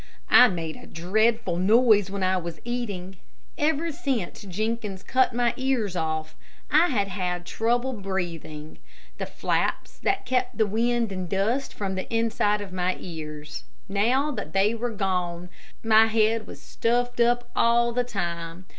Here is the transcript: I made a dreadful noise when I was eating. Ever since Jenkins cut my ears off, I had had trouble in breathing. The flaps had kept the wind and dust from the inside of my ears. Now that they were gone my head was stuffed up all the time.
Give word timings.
I 0.31 0.47
made 0.47 0.77
a 0.77 0.87
dreadful 0.87 1.57
noise 1.57 2.09
when 2.09 2.23
I 2.23 2.35
was 2.37 2.59
eating. 2.65 3.17
Ever 3.55 3.91
since 3.91 4.41
Jenkins 4.41 5.03
cut 5.03 5.31
my 5.31 5.53
ears 5.57 5.95
off, 5.95 6.35
I 6.71 6.87
had 6.87 7.07
had 7.07 7.45
trouble 7.45 7.91
in 7.91 8.01
breathing. 8.01 8.79
The 9.19 9.27
flaps 9.27 9.99
had 10.03 10.25
kept 10.25 10.57
the 10.57 10.65
wind 10.65 11.11
and 11.11 11.29
dust 11.29 11.71
from 11.75 11.93
the 11.93 12.11
inside 12.11 12.61
of 12.61 12.73
my 12.73 12.97
ears. 12.99 13.63
Now 13.87 14.31
that 14.31 14.53
they 14.53 14.73
were 14.73 14.89
gone 14.89 15.49
my 15.83 16.07
head 16.07 16.47
was 16.47 16.59
stuffed 16.59 17.19
up 17.19 17.51
all 17.55 17.91
the 17.91 18.03
time. 18.03 18.65